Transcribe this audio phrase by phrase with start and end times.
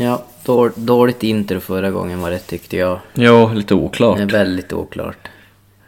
[0.00, 2.98] Ja, då, dåligt intro förra gången var det tyckte jag.
[3.14, 4.16] Jo, lite oklart.
[4.16, 5.28] Det är väldigt oklart.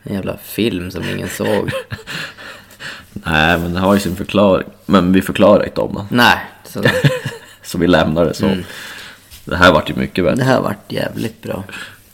[0.03, 1.71] En jävla film som ingen såg.
[3.13, 4.69] Nej, men det har ju sin förklaring.
[4.87, 6.07] Men vi förklarar inte om den.
[6.11, 6.83] Nej, så
[7.63, 8.47] Så vi lämnar det så.
[8.47, 8.65] Mm.
[9.45, 10.43] Det här vart ju mycket det bättre.
[10.45, 11.65] här vart jävligt bra.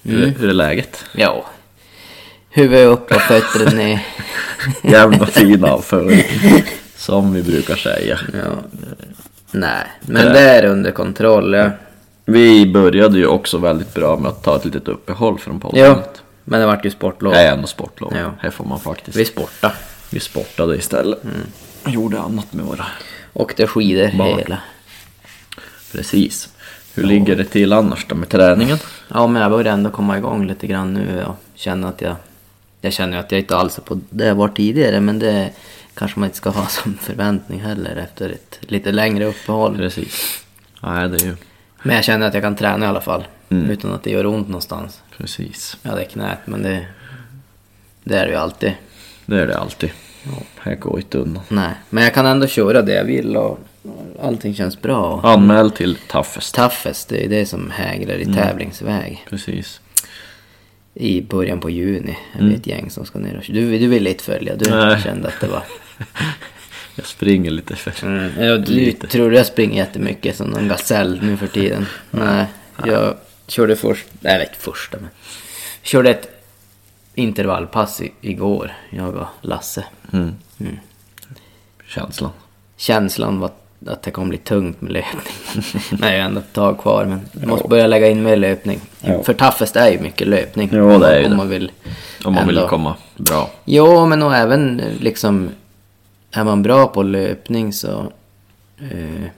[0.02, 1.04] Hur, hur är läget?
[1.12, 1.44] Ja.
[2.50, 4.06] Huvudet upp och fötterna ner.
[4.82, 6.24] Jävla fin avföring.
[6.96, 8.18] Som vi brukar säga.
[8.32, 8.80] Ja.
[9.50, 11.54] Nej, men det är under kontroll.
[11.54, 11.70] Ja.
[12.28, 15.98] Vi började ju också väldigt bra med att ta ett litet uppehåll från podden.
[16.44, 17.32] Men det vart ju sportlov.
[17.32, 18.12] Det är ändå sportlov.
[18.16, 18.30] Ja.
[18.38, 19.16] Här får man faktiskt.
[19.16, 19.74] Vi sportade.
[20.10, 21.24] Vi sportade istället.
[21.24, 21.36] Mm.
[21.94, 22.86] Gjorde annat med våra.
[23.32, 24.38] Åkte skidor Barn.
[24.38, 24.58] hela.
[25.92, 26.48] Precis.
[26.94, 28.78] Hur ligger det till annars då med träningen?
[29.08, 32.16] Ja, men jag börjar ändå komma igång lite grann nu och känna att jag...
[32.80, 35.50] Jag känner att jag inte alls är på det jag var tidigare, men det
[35.94, 39.76] kanske man inte ska ha som förväntning heller efter ett lite längre uppehåll.
[39.76, 40.44] Precis.
[40.82, 41.36] Nej, det är ju
[41.86, 43.70] Men jag känner att jag kan träna i alla fall, Mm.
[43.70, 45.02] utan att det gör ont någonstans.
[45.16, 45.76] precis.
[45.82, 46.86] Ja, det är knät, men det...
[48.04, 48.72] Det är det ju alltid.
[49.26, 49.90] Det är det alltid.
[50.60, 51.42] Här går inte undan.
[51.48, 53.58] Nej, men jag kan ändå köra det jag vill och
[54.22, 55.20] allting känns bra.
[55.24, 56.54] Anmäl till Toughest.
[56.54, 58.30] Toughest, det är det som hägrar Mm.
[58.30, 59.24] i tävlingsväg.
[59.30, 59.80] Precis.
[60.94, 64.10] I början på juni är vi ett gäng som ska ner och du, du ville
[64.10, 64.88] inte följa, du Mm.
[64.88, 65.00] Nej.
[65.02, 65.62] kände att det var...
[66.96, 68.06] Jag springer lite för...
[68.06, 69.06] Mm, ja, du Lite.
[69.06, 71.86] tror jag springer jättemycket som en gasell nu för tiden.
[72.10, 72.46] Nej,
[72.84, 73.14] jag
[73.46, 75.08] körde först, nej jag inte första men.
[75.82, 76.28] Körde ett
[77.14, 79.84] intervallpass i, igår, jag och Lasse.
[80.12, 80.34] Mm.
[81.86, 82.30] Känslan.
[82.76, 83.50] Känslan var
[83.86, 85.22] att det kommer bli tungt med löpning.
[85.90, 88.80] men jag är ändå ett tag kvar men jag måste börja lägga in mer löpning.
[89.00, 89.22] Ja.
[89.22, 90.70] För toughest är ju mycket löpning.
[90.72, 91.36] Jo, det är ju om det.
[91.36, 91.72] man vill.
[92.24, 93.50] Om man vill ändå- komma bra.
[93.64, 95.50] Jo, men och även liksom...
[96.36, 98.12] Är man bra på löpning så...
[98.78, 99.30] Eh,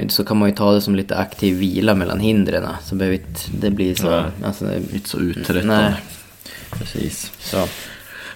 [0.00, 2.68] ju, så kan man ju ta det som lite aktiv vila mellan hindren.
[2.82, 4.10] Så behöver inte det bli så...
[4.10, 4.24] Nej.
[4.44, 5.76] Alltså, Inte så uttröttande.
[5.76, 5.94] Nej.
[6.70, 7.32] Precis.
[7.38, 7.68] så.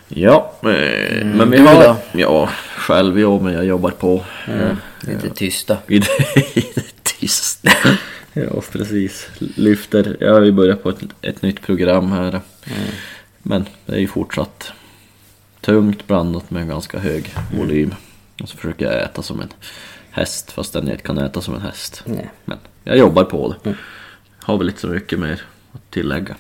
[0.09, 1.85] Ja, eh, men vi har...
[1.85, 1.97] då?
[2.13, 4.25] Ja, själv jo, men jag jobbar på.
[4.47, 5.77] Mm, lite tysta.
[5.87, 7.67] I det, i det tyst.
[8.33, 9.29] ja, precis.
[9.39, 10.17] Lyfter.
[10.21, 12.29] Ja, vi börjar på ett, ett nytt program här.
[12.31, 12.89] Mm.
[13.43, 14.73] Men det är ju fortsatt
[15.61, 17.59] tungt blandat med ganska hög Mm.
[17.61, 17.95] volym.
[18.43, 19.49] Och så försöker jag äta som en
[20.11, 22.03] häst fastän jag inte kan äta som en häst.
[22.07, 22.31] Nej.
[22.45, 23.69] Men jag jobbar på det.
[23.71, 23.79] Mm.
[24.43, 25.41] Har väl inte så mycket mer
[25.73, 26.37] att tillägga.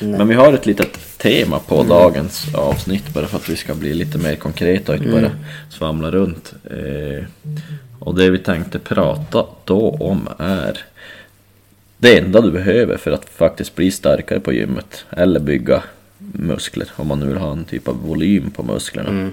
[0.00, 1.88] Men vi har ett litet tema på Mm.
[1.88, 5.22] dagens avsnitt bara för att vi ska bli lite mer konkreta och inte Mm.
[5.22, 5.32] bara
[5.70, 6.52] svamla runt.
[6.64, 7.24] Eh,
[7.98, 10.78] och det vi tänkte prata då om är
[11.98, 15.82] det enda du behöver för att faktiskt bli starkare på gymmet eller bygga
[16.32, 19.10] muskler om man nu vill ha en typ av volym på musklerna.
[19.10, 19.32] Mm.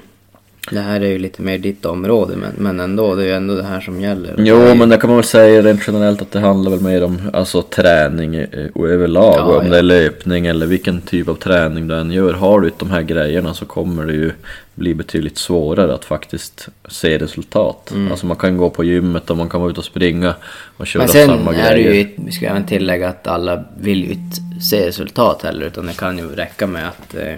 [0.69, 3.55] Det här är ju lite mer ditt område men, men ändå, det är ju ändå
[3.55, 4.35] det här som gäller.
[4.37, 6.79] Det Jo, ju- men det kan man väl säga rent generellt att det handlar väl
[6.81, 9.35] mer om alltså, träning eh, och överlag.
[9.37, 9.71] Ja, och om ja.
[9.71, 12.33] det är löpning eller vilken typ av träning du än gör.
[12.33, 14.31] Har du de här grejerna så kommer det ju
[14.75, 17.91] bli betydligt svårare att faktiskt se resultat.
[17.91, 18.11] Mm.
[18.11, 20.33] Alltså man kan gå på gymmet och man kan vara ute och springa
[20.77, 21.93] och köra Men sen samma är det grejer.
[21.93, 25.97] ju, vi ska även tillägga att alla vill ju inte se resultat heller utan det
[25.97, 27.33] kan ju räcka med att eh,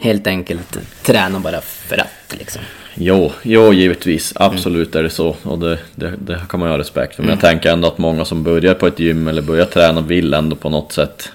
[0.00, 2.62] helt enkelt träna bara för att liksom.
[2.94, 4.32] Jo, jo givetvis.
[4.36, 5.36] Absolut är det så.
[5.42, 7.22] Och det, det, det kan man ju ha respekt för.
[7.22, 7.38] Men Mm.
[7.42, 10.56] jag tänker ändå att många som börjar på ett gym eller börjar träna vill ändå
[10.56, 11.28] på något sätt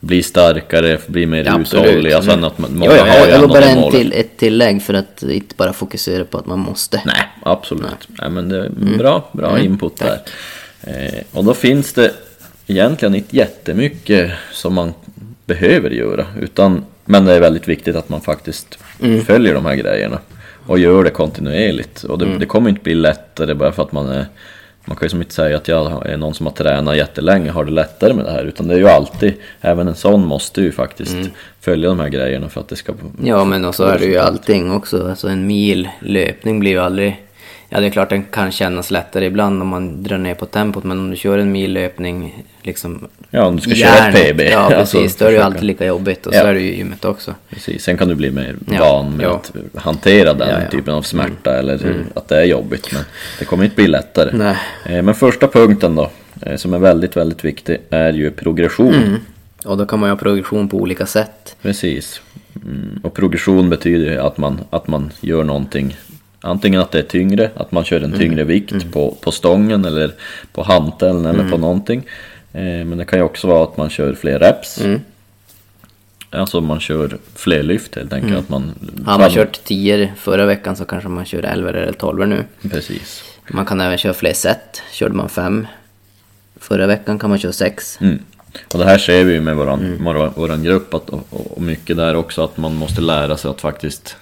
[0.00, 1.86] bli starkare, bli mer Ja, absolut.
[1.86, 2.22] uthålliga.
[2.22, 2.44] Sen Mm.
[2.44, 5.22] att man, Jo, många jo, har ju ändå bara en till, ett tillägg för att
[5.22, 7.02] inte bara fokusera på att man måste.
[7.06, 7.84] Nej, absolut.
[8.08, 8.30] Nej.
[8.30, 8.98] men det är Mm.
[8.98, 10.18] bra, bra input där.
[10.82, 12.10] Eh, och då finns det
[12.66, 14.94] egentligen inte jättemycket som man
[15.46, 16.26] behöver göra.
[16.40, 19.20] Utan, men det är väldigt viktigt att man faktiskt Mm.
[19.24, 20.18] följer de här grejerna.
[20.66, 22.02] Och gör det kontinuerligt.
[22.04, 22.32] Och Mm.
[22.32, 24.26] det, det kommer inte bli lättare bara för att man är
[24.86, 27.64] man kan ju som inte säga att jag är någon som har tränat jättelänge har
[27.64, 28.44] det lättare med det här.
[28.44, 31.16] Utan det är ju alltid, även en sån måste ju faktiskt
[31.60, 32.92] följa de här grejerna för att det ska...
[32.92, 33.12] Mm.
[33.24, 35.08] Ja, men och så är det ju allting också.
[35.08, 37.20] Alltså en mil löpning blir ju aldrig...
[37.68, 40.84] Ja, det är klart den kan kännas lättare ibland om man drar ner på tempot,
[40.84, 43.08] men om du kör en mil löpning liksom...
[43.30, 44.40] Ja, om du ska i köra ett PB.
[44.40, 45.16] Ja, alltså, precis.
[45.16, 46.40] då är det ju alltid lika jobbigt och Ja.
[46.40, 47.34] så är det ju i gymmet också.
[47.50, 49.30] Precis, sen kan du bli mer Ja, van med ja.
[49.74, 52.90] att hantera den Ja, typen av smärta eller att det är jobbigt.
[52.92, 53.02] Men
[53.38, 54.30] det kommer inte bli lättare.
[54.32, 54.56] Nej.
[54.84, 56.10] Eh, Men första punkten då,
[56.42, 58.94] eh, som är väldigt, väldigt viktig, är ju progression.
[58.94, 59.16] Mm.
[59.64, 61.56] Och då kan man ju ha progression på olika sätt.
[61.62, 62.20] Precis.
[62.64, 63.00] Mm.
[63.02, 65.96] Och progression betyder ju att man, att man gör någonting
[66.44, 68.18] Antingen att det är tyngre, att man kör en Mm.
[68.18, 70.12] tyngre vikt på, på stången eller
[70.52, 72.02] på hanteln eller på någonting.
[72.52, 74.80] Eh, men det kan ju också vara att man kör fler reps.
[74.80, 75.00] Mm.
[76.30, 78.38] Alltså man kör fler lyft helt enkelt.
[78.38, 78.74] Att man,
[79.06, 82.44] Har man kört 10 förra veckan så kanske man kör 11 eller 12 nu.
[82.70, 83.24] Precis.
[83.50, 84.82] Man kan även köra fler set.
[84.92, 85.66] Körde man fem
[86.60, 87.98] förra veckan kan man köra sex.
[88.00, 88.18] Mm.
[88.72, 91.96] Och det här ser vi ju med våran, våran, våran grupp att, och, och mycket
[91.96, 94.16] där också att man måste lära sig att faktiskt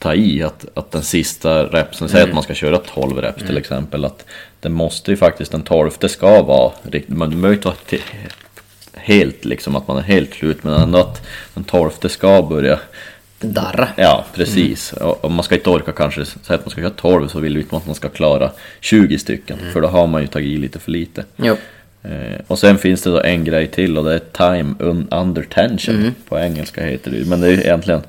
[0.00, 3.58] ta i att, att den sista repsen, säg att man ska köra 12 reps till
[3.58, 4.24] exempel, att
[4.60, 8.02] det måste ju faktiskt, den tolfte ska vara riktigt, man behöver inte vara till,
[8.94, 12.78] helt liksom, att man är helt slut, men ändå att den tolfte ska börja
[13.40, 13.88] Darra.
[13.96, 14.92] Ja, precis.
[14.92, 17.56] Och, och man ska inte orka kanske, säga att man ska köra 12 så vill
[17.56, 18.50] vi inte att man ska klara
[18.80, 21.24] 20 stycken, för då har man ju tagit i lite för lite.
[21.36, 21.56] Jo.
[22.02, 25.42] Eh, och sen finns det då en grej till och det är time un under
[25.42, 26.14] tension.
[26.28, 27.24] På engelska heter det ju.
[27.24, 28.02] Men det är ju egentligen,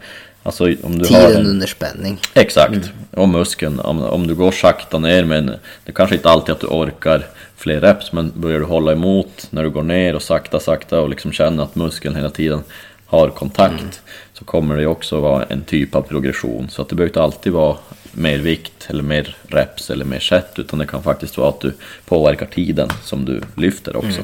[0.44, 2.20] alltså om du har Tiden en, under spänning.
[2.34, 3.80] Exakt, och muskeln.
[3.80, 5.52] Om, om du går sakta ner men
[5.86, 9.64] det kanske inte alltid att du orkar fler reps men börjar du hålla emot när
[9.64, 12.64] du går ner och sakta sakta och liksom känner att muskeln hela tiden
[13.06, 14.02] har kontakt
[14.34, 16.70] så kommer det också vara en typ av progression.
[16.70, 17.78] Så att det behöver inte alltid vara
[18.12, 21.74] mer vikt eller mer reps eller mer set utan det kan faktiskt vara att du
[22.06, 24.22] påverkar tiden som du lyfter också.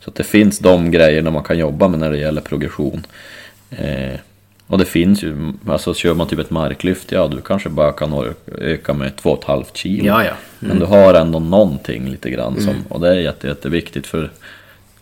[0.00, 3.06] Så att det finns de grejerna man kan jobba med när det gäller progression.
[3.70, 4.20] Eh,
[4.66, 8.34] och det finns ju, alltså kör man typ ett marklyft, ja du kanske bara kan
[8.58, 10.06] öka med 2,5 kilo.
[10.06, 10.32] Ja, ja.
[10.58, 14.30] Men du har ändå någonting lite grann som, och det är jätte, jätteviktigt för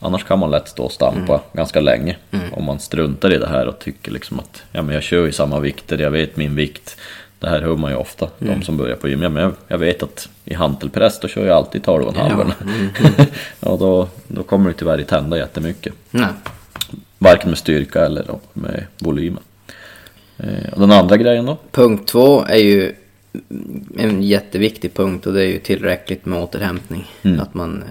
[0.01, 2.17] annars kan man lätt stå och stampa ganska länge.
[2.53, 5.33] Om man struntar i det här och tycker liksom att ja men jag kör ju
[5.33, 6.97] samma vikter, jag vet min vikt.
[7.39, 9.23] Det här hör man ju ofta, de som börjar på gym.
[9.23, 12.53] Ja, men jag, jag vet att i hantelpress då kör jag alltid 12,5.
[12.59, 13.25] Ja.
[13.71, 15.95] och då, då kommer det tyvärr inte hända jättemycket.
[16.11, 16.27] Nej.
[17.19, 19.43] Varken med styrka eller med volymen.
[20.43, 21.59] Eh, och den andra grejen då?
[21.71, 22.95] Punkt två är ju
[23.99, 27.11] en jätteviktig punkt och det är ju tillräckligt med återhämtning.
[27.23, 27.41] Mm.
[27.41, 27.85] Att man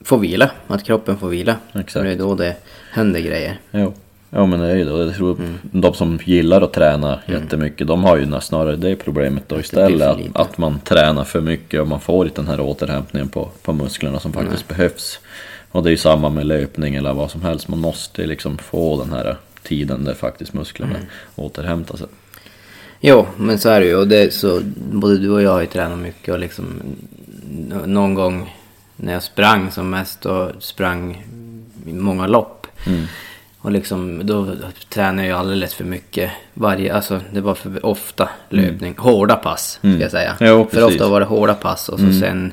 [0.00, 1.56] får vila, att kroppen får vila.
[1.72, 2.04] Exakt.
[2.04, 2.56] Det är då det
[2.90, 3.60] händer grejer.
[3.70, 3.92] Jo.
[4.34, 5.04] Ja men det är ju det.
[5.04, 9.60] Jag tror de som gillar att träna jättemycket, de har ju snarare det problemet då
[9.60, 10.08] istället.
[10.08, 13.72] Att, att man tränar för mycket och man får inte den här återhämtningen på, på
[13.72, 15.20] musklerna som faktiskt behövs.
[15.70, 17.68] Och det är ju samma med löpning eller vad som helst.
[17.68, 20.96] Man måste liksom få den här tiden där faktiskt musklerna
[21.34, 22.06] återhämtar sig.
[23.00, 23.96] Jo, men så är det ju.
[23.96, 26.82] Och det så, både du och jag har ju tränat mycket och liksom
[27.86, 28.56] någon gång
[28.96, 31.26] när jag sprang som mest och sprang
[31.84, 32.66] många lopp.
[32.86, 33.04] Mm.
[33.58, 34.48] Och liksom då
[34.88, 36.30] tränade jag alldeles för mycket.
[36.54, 38.94] Varje, alltså det var för ofta löpning.
[38.98, 40.36] Hårda pass ska jag säga.
[40.40, 40.52] Mm.
[40.52, 42.52] Jo, för ofta var det hårda pass och så sen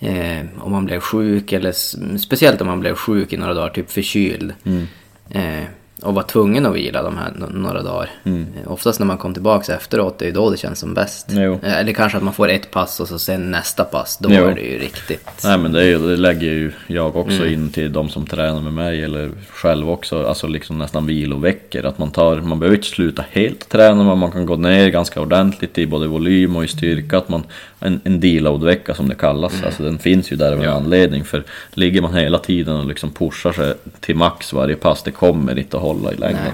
[0.00, 1.72] eh, om man blev sjuk eller
[2.18, 4.52] speciellt om man blev sjuk i några dagar, typ förkyld.
[4.64, 4.86] Mm.
[5.30, 5.64] Eh,
[6.02, 8.10] och var tvungen att vila de här några dagar.
[8.24, 8.46] Mm.
[8.64, 11.26] Eh, Oftast när man kom tillbaks efteråt, det är ju då det känns som bäst.
[11.30, 11.58] Jo.
[11.62, 14.44] Eh, Eller kanske att man får ett pass och så sen nästa pass, då Jo.
[14.44, 15.28] är det ju riktigt.
[15.44, 17.52] Nej men det, är, det lägger ju jag också Mm.
[17.52, 20.26] in till de som tränar med mig eller själv också.
[20.26, 21.86] Alltså liksom nästan viloveckor.
[21.86, 25.20] Att man tar, man behöver inte sluta helt träna men man kan gå ner ganska
[25.20, 27.18] ordentligt i både volym och i styrka.
[27.18, 27.42] Att man,
[27.80, 29.52] en, en deload-vecka som det kallas.
[29.54, 29.66] Mm.
[29.66, 31.24] Alltså den finns ju där av en anledning.
[31.24, 31.42] För
[31.74, 35.76] ligger man hela tiden och liksom pushar sig till max varje pass, det kommer inte
[35.76, 36.52] att hålla i längden.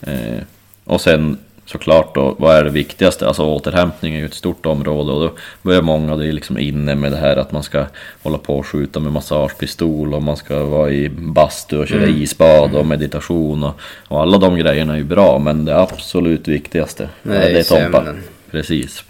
[0.00, 0.42] Eh,
[0.84, 3.26] och sen såklart då, vad är det viktigaste?
[3.28, 5.32] Alltså återhämtning är ju ett stort område och då
[5.62, 7.86] börjar många, det är liksom inne med det här att man ska
[8.22, 12.22] hålla på och skjuta med massagepistol och man ska vara i bastu och köra Mm.
[12.22, 17.08] isbad och meditation och, och alla de grejerna är ju bra men det absolut viktigaste
[17.22, 18.14] Det är tompa.
[18.50, 19.04] Precis.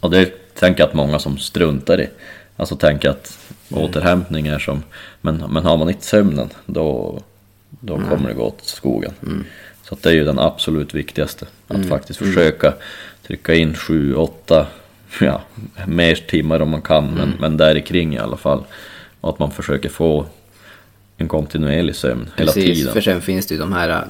[0.00, 2.08] Och det tänker jag att många som struntar i.
[2.56, 3.38] Alltså tänker att
[3.72, 3.84] Mm.
[3.84, 4.82] återhämtning är som,
[5.20, 7.18] men, men har man inte sömnen då,
[7.86, 9.12] då kommer det gå åt skogen.
[9.22, 9.44] Mm.
[9.82, 11.46] Så det är ju den absolut viktigaste.
[11.68, 12.74] Att faktiskt försöka
[13.26, 14.66] trycka in sju, åtta,
[15.20, 15.42] ja,
[15.86, 17.34] mer timmar om man kan, men, Mm.
[17.40, 18.64] men där kring i alla fall.
[19.20, 20.26] Och att man försöker få
[21.16, 22.92] en kontinuerlig sömn hela Precis, tiden.
[22.92, 24.06] för sen finns det ju de här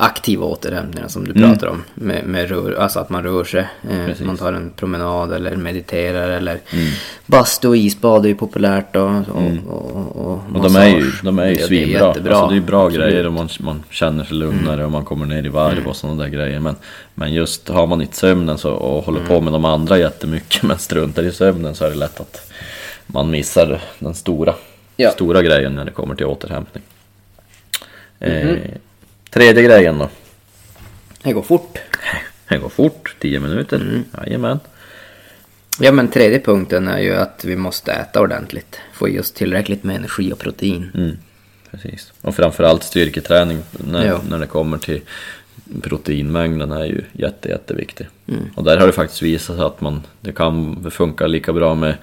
[0.00, 1.50] aktiva återhämtningarna som du Mm.
[1.50, 1.82] pratar om.
[1.94, 3.66] Med, med rör, alltså att man rör sig.
[3.90, 6.86] Eh, man tar en promenad eller mediterar eller Mm.
[7.26, 9.02] bastu och isbad är ju populärt då.
[9.32, 12.06] Och, och, och, Och de är ju, de är ju Ja, svinbra.
[12.06, 12.96] Alltså det är bra Absolut.
[13.02, 13.10] Mm.
[13.12, 16.22] grejer och man, man känner sig lugnare och man kommer ner i varv och sådana
[16.22, 16.60] där grejer.
[16.60, 16.76] Men,
[17.14, 19.28] men just har man inte sömnen så, och håller Mm.
[19.28, 22.50] på med de andra jättemycket men struntar i sömnen så är det lätt att
[23.06, 24.54] man missar den stora,
[24.96, 25.10] Ja.
[25.10, 26.82] stora grejen när det kommer till återhämtning.
[28.18, 28.30] Mhm.
[28.30, 28.56] Eh,
[29.30, 30.08] tredje grejen då.
[31.22, 31.78] Det går fort.
[32.48, 33.76] Det går fort, 10 minuter.
[33.76, 34.04] Mm.
[34.26, 34.60] Jajamän.
[35.80, 38.80] Ja men tredje punkten är ju att vi måste äta ordentligt.
[38.92, 40.90] Få i oss tillräckligt med energi och protein.
[40.94, 41.18] Mm,
[41.70, 42.12] precis.
[42.20, 44.20] Och framförallt styrketräning när, Ja.
[44.28, 45.00] när det kommer till
[45.82, 48.06] proteinmängden är ju jätte, jätteviktig.
[48.28, 48.50] Mm.
[48.54, 51.94] Och där har det faktiskt visat sig att man, det kan funka lika bra med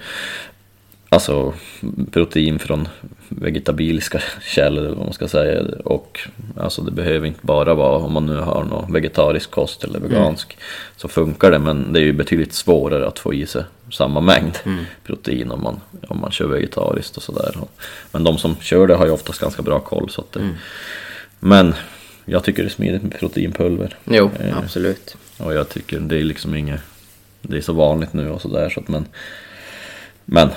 [1.08, 1.54] alltså,
[2.10, 2.88] protein från
[3.28, 5.62] vegetabiliska källor eller vad man ska säga.
[5.84, 6.20] Och
[6.56, 10.58] alltså, det behöver inte bara vara om man nu har någon vegetarisk kost eller vegansk.
[10.96, 14.58] Så funkar det men det är ju betydligt svårare att få i sig samma mängd
[15.06, 17.54] protein om man, om man kör vegetariskt och sådär.
[18.12, 20.10] Men de som kör det har ju oftast ganska bra koll.
[20.10, 20.48] Så att det,
[21.40, 21.74] Men
[22.24, 23.96] jag tycker det är smidigt med proteinpulver.
[24.04, 24.58] Jo, Eh.
[24.58, 25.16] absolut.
[25.38, 26.80] Och jag tycker det är liksom inget,
[27.42, 29.06] det är så vanligt nu och sådär så att men
[30.30, 30.48] Men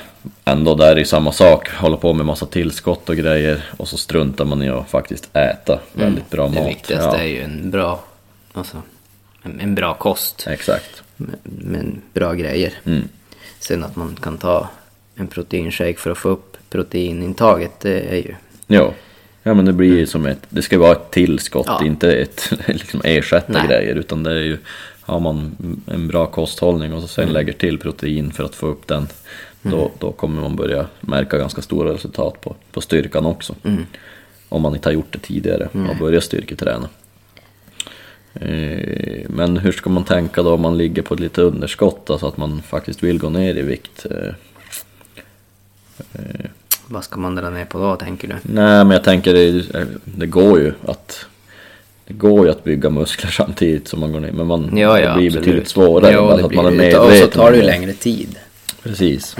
[0.45, 3.97] ändå där är det samma sak, hålla på med massa tillskott och grejer och så
[3.97, 6.55] struntar man i att faktiskt äta väldigt bra Mm.
[6.55, 6.69] Det mat.
[6.69, 8.03] viktigaste Ja, är ju en bra,
[8.53, 8.81] alltså,
[9.59, 11.03] en, bra kost Exakt.
[11.17, 12.73] med, med bra grejer.
[12.85, 13.03] Mm.
[13.59, 14.69] Sen att man kan ta
[15.15, 18.35] en proteinshake för att få upp proteinintaget, det är ju...
[18.67, 18.93] Jo.
[19.43, 21.85] Ja men det blir ju som ett, det ska vara ett tillskott, Ja.
[21.85, 23.67] inte ett liksom ersätta Nej.
[23.67, 24.57] grejer utan det är ju
[25.01, 25.55] Har man
[25.87, 29.07] en bra kosthållning och så sen lägger till protein för att få upp den
[29.61, 33.55] då, då kommer man börja märka ganska stora resultat på, på styrkan också.
[34.49, 36.89] Om man inte har gjort det tidigare och börjat styrketräna.
[38.33, 42.27] Eh, Men hur ska man tänka då om man ligger på ett lite underskott, alltså
[42.27, 44.05] att man faktiskt vill gå ner i vikt?
[44.11, 44.33] Eh,
[46.87, 48.33] Vad ska man dra ner på då, tänker du?
[48.41, 49.63] Nej, men jag tänker det,
[50.05, 51.25] det går ju att
[52.07, 55.01] det går ju att bygga muskler samtidigt som man går ner, men man, Ja, det
[55.01, 55.45] ja, blir absolut.
[55.45, 56.11] betydligt svårare.
[56.13, 56.97] Ja, det att man är blir det.
[56.99, 58.35] Och så tar det ju längre tid.
[58.83, 59.35] Precis.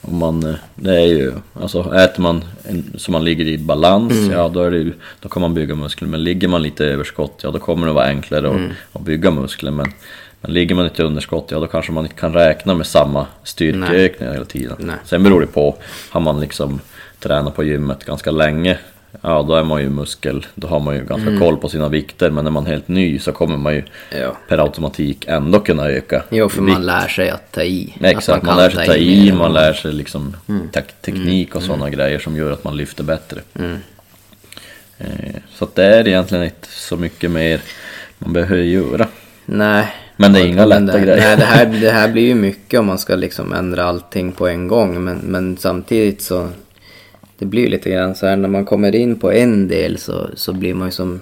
[0.00, 4.14] Om man, eh, det är ju, alltså äter man en, så man ligger i balans,
[4.32, 6.08] ja då, är det ju, då kan man bygga muskler.
[6.08, 9.30] Men ligger man lite i överskott, ja då kommer det vara enklare att, att bygga
[9.30, 9.70] muskler.
[9.70, 9.92] Men,
[10.40, 13.26] men ligger man inte i underskott, ja då kanske man inte kan räkna med samma
[13.44, 14.76] styrkeökningar hela tiden.
[14.78, 14.96] Nej.
[15.04, 15.76] Sen beror det på,
[16.10, 16.80] har man liksom
[17.18, 18.78] tränat på gymmet ganska länge,
[19.22, 22.30] ja då är man ju muskel, då har man ju ganska koll på sina vikter.
[22.30, 23.82] Men när man är helt ny så kommer man ju
[24.20, 24.36] Ja.
[24.48, 26.72] per automatik ändå kunna öka Jo, för vikt.
[26.72, 27.94] man lär sig att ta i.
[28.00, 30.36] Exakt, man, kan lär sig ta mer i, man lär sig liksom
[30.72, 33.40] tek- teknik och sådana grejer som gör att man lyfter bättre.
[34.98, 35.06] Eh,
[35.54, 37.60] så att det är egentligen inte så mycket mer
[38.18, 39.06] man behöver göra.
[39.46, 39.86] Nej.
[40.16, 41.16] Men det är inga lätta det, grejer.
[41.26, 44.48] Nej, det här, det här blir ju mycket om man ska liksom ändra allting på
[44.48, 45.04] en gång.
[45.04, 46.48] Men, men samtidigt så...
[47.38, 50.52] Det blir lite grann så här när man kommer in på en del så, så
[50.52, 51.20] blir man ju som...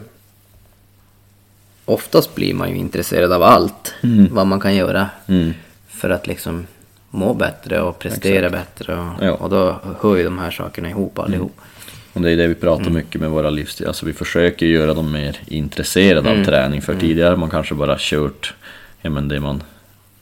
[1.85, 3.95] Oftast blir man ju intresserad av allt.
[4.31, 5.09] Vad man kan göra.
[5.27, 5.53] Mm.
[5.89, 6.67] För att liksom
[7.11, 8.95] må bättre och prestera bättre.
[8.95, 9.33] Och, Ja.
[9.33, 11.61] och då hör ju de här sakerna ihop allihop.
[12.13, 13.87] Och det är det vi pratar mycket med våra livsstil.
[13.87, 16.83] Alltså vi försöker göra dem mer intresserade av träning.
[16.83, 18.55] För tidigare har man kanske bara kört
[19.03, 19.63] ja, men det man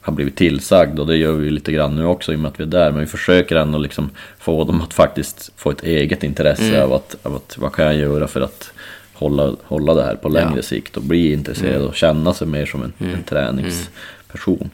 [0.02, 0.98] har blivit tillsagd.
[0.98, 2.90] Och det gör vi lite grann nu också i och med att vi är där.
[2.90, 7.16] Men vi försöker ändå liksom få dem att faktiskt få ett eget intresse av, att,
[7.22, 8.72] av att vad kan jag göra för att
[9.12, 10.62] hålla, hålla det här på längre Ja.
[10.62, 10.96] sikt.
[10.96, 14.70] Och bli intresserad och känna sig mer som en, en träningsperson.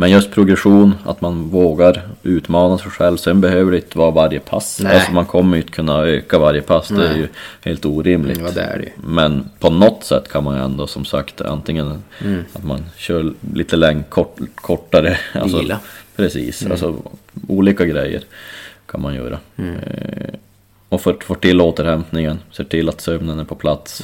[0.00, 3.16] Men just progression, att man vågar utmana sig själv.
[3.16, 4.80] Sen behöver det inte vara varje pass.
[4.82, 4.94] Nej.
[4.94, 6.88] Alltså man kommer ju inte kunna öka varje pass.
[6.88, 7.18] Det är Nej.
[7.18, 7.28] ju
[7.60, 8.40] helt orimligt.
[8.40, 8.92] Ja, det är det.
[9.08, 12.02] Men på något sätt kan man ju ändå som sagt antingen
[12.52, 15.18] att man kör lite längre, kort, kortare.
[15.32, 15.80] Alltså, Vila.
[16.16, 16.96] Precis, alltså
[17.48, 18.22] olika grejer
[18.86, 19.38] kan man göra.
[19.56, 20.34] Eh,
[20.88, 24.02] och för, får till återhämtningen, ser till att sömnen är på plats.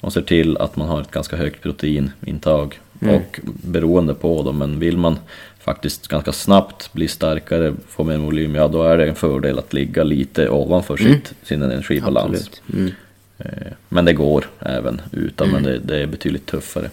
[0.00, 2.80] Och ser till att man har ett ganska högt proteinintag.
[3.00, 5.18] Och beroende på då, men vill man
[5.60, 9.72] faktiskt ganska snabbt bli starkare, få mer volym, ja då är det en fördel att
[9.72, 12.50] ligga lite ovanför sitt, sin energibalans.
[12.72, 12.92] Mm.
[13.38, 16.90] Eh, Men det går även utan, men det, det är betydligt tuffare.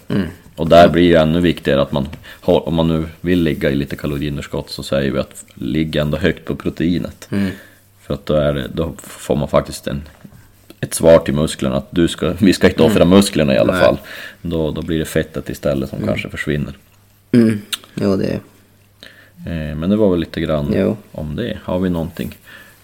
[0.56, 2.08] Och där blir det ännu viktigare att man,
[2.40, 6.18] har, om man nu vill ligga i lite kaloriunderskott så säger vi att ligga ändå
[6.18, 7.28] högt på proteinet.
[8.00, 10.02] För att då, är det, då får man faktiskt en,
[10.82, 13.82] ett svar till musklerna att du ska, vi ska inte offra musklerna i alla Nej.
[13.82, 13.98] fall.
[14.42, 16.72] Då, då blir det fettet istället som kanske försvinner.
[17.32, 17.60] Mm.
[17.94, 18.40] Jo, det...
[19.46, 20.96] Eh, Men det var väl lite grann Jo.
[21.12, 21.58] om det.
[21.64, 22.36] Har vi någonting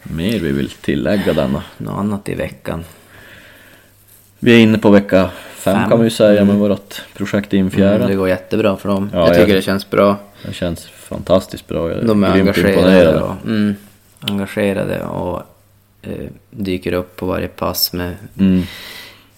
[0.02, 1.62] mer vi vill tillägga denna?
[1.78, 2.84] Något annat i veckan.
[4.38, 5.90] Vi är inne på vecka fem, Fem.
[5.90, 7.94] kan vi ju säga med vårt projekt Infjära.
[7.94, 9.10] Mm, det går jättebra för dem.
[9.12, 10.16] Ja, jag tycker jag- det känns bra.
[10.46, 11.90] Det känns fantastiskt bra.
[11.92, 13.74] Jag De är engagerade och, mm,
[14.20, 15.42] engagerade och
[16.50, 18.62] dyker upp på varje pass med, Mm,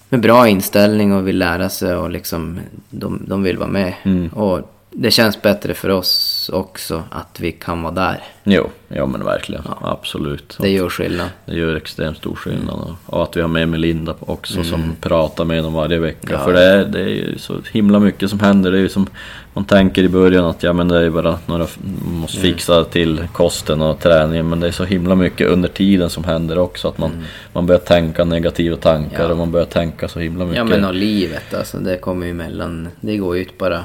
[0.09, 3.95] med bra inställning och vill lära sig och liksom de, de vill vara med.
[4.03, 4.29] Mm.
[4.29, 8.23] Och det känns bättre för oss också att vi kan vara där.
[8.45, 9.63] jo, ja men verkligen.
[9.83, 10.57] Absolut.
[10.61, 11.29] Det gör skillnad.
[11.47, 12.75] Det gör extremt stor skillnad.
[12.75, 16.29] Och- Och att vi har med Melinda också som pratar med dem varje vecka.
[16.29, 16.41] Mm.
[16.41, 16.45] Ja.
[16.47, 18.71] För det är, det är ju så himla mycket som händer.
[18.73, 19.07] Det är ju som
[19.55, 21.67] man tänker i början att ja men det är bara några,
[22.05, 22.53] måste Mm.
[22.53, 24.49] fixa till kosten och träningen.
[24.49, 26.89] Men det är så himla mycket under tiden som händer också.
[26.89, 27.11] Att man,
[27.53, 29.27] man börjar tänka negativa tankar Mm.
[29.27, 29.33] Ja.
[29.33, 30.59] och man börjar tänka så himla mycket.
[30.59, 32.89] Ja men och livet alltså, det kommer ju emellan.
[33.01, 33.85] Det går ju inte bara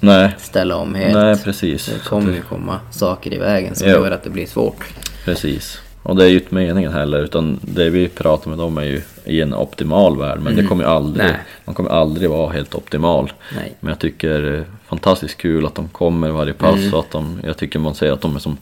[0.00, 1.14] Nej, ställa om helt.
[1.14, 1.86] nej precis.
[1.86, 3.94] Det kommer ju komma saker i vägen som Jo.
[3.96, 4.84] gör att det blir svårt.
[5.24, 5.80] Precis.
[6.02, 9.00] Och det är ju inte meningen heller, utan det vi pratar med dem är ju
[9.24, 10.38] i en optimal värld.
[10.42, 11.32] Men det kommer ju aldrig, Mm.
[11.36, 11.42] Nej.
[11.64, 13.32] man kommer aldrig vara helt optimal.
[13.56, 13.72] Nej.
[13.80, 17.56] Men jag tycker eh, fantastiskt kul att de kommer varje pass och att de, jag
[17.56, 18.56] tycker man ser att de är som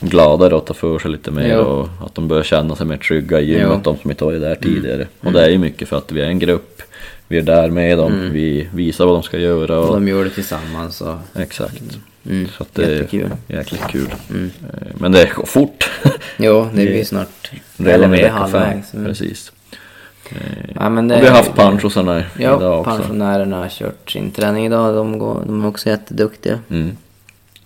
[0.00, 1.60] gladare och tar för sig lite mer Jo.
[1.62, 4.54] och att de börjar känna sig mer trygga i gymmet, de som inte varit där
[4.54, 5.06] tidigare.
[5.20, 6.82] Och det är ju mycket för att vi är en grupp,
[7.30, 10.24] vi är där med dem, vi visar vad de ska göra Och och de gör
[10.24, 11.14] det tillsammans och...
[11.36, 11.82] exakt.
[12.30, 13.30] Mm, Så att det är jättekul.
[13.48, 14.08] jäkligt kul.
[14.30, 14.46] Eh,
[14.94, 15.90] Men det går fort.
[16.36, 17.50] Jo, det Det- blir snart...
[17.76, 18.82] Redan eller i är vecka fem.
[18.94, 19.04] Mm.
[19.06, 19.52] Precis.
[20.74, 22.90] Ja, men det, Och vi har haft pensiosarna Ja, idag också.
[22.96, 24.94] pensionärerna har kört sin träning idag.
[24.94, 26.58] De, går, de är också jätteduktiga.
[26.70, 26.96] Mm.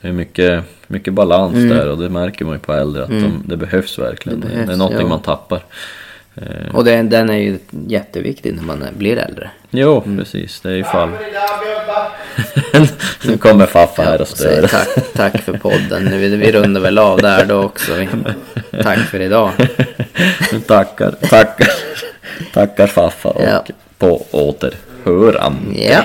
[0.00, 1.68] Det är mycket, mycket balans Mm.
[1.68, 4.40] där och det märker man ju på äldre att de, det behövs verkligen.
[4.40, 5.08] Det Det, behövs, är någonting ja.
[5.08, 5.64] man tappar.
[6.36, 9.50] Eh, Och det, den är ju jätteviktig när man blir äldre.
[9.70, 10.60] jo, precis.
[10.60, 11.10] Det är ju fall.
[13.24, 14.78] nu kommer Faffa här och säger stör.
[14.78, 16.10] tack, tack för podden.
[16.18, 17.94] Vi, vi rundar väl av där då också.
[17.94, 18.08] Vi,
[18.82, 19.50] tack för idag.
[20.66, 21.68] tackar, tackar,
[22.54, 23.64] tackar Faffa och Ja.
[23.98, 25.74] på återhöran.
[25.76, 26.02] Ja.